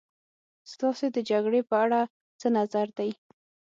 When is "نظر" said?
2.57-2.87